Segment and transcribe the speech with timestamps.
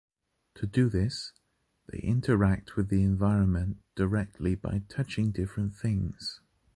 [0.55, 1.31] To do this,
[1.85, 6.41] they interact with the environment directly by touching different things.